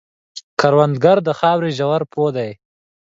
کروندګر 0.59 1.17
د 1.27 1.29
خاورې 1.39 1.71
ژور 1.77 2.01
پوه 2.11 2.29
دی 2.37 2.51